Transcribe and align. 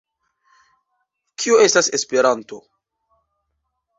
Kio 1.43 1.59
estas 1.67 1.91
Esperanto? 1.99 2.61